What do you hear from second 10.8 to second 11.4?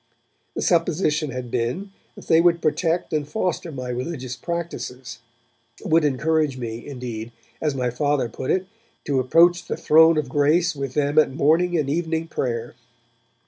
them at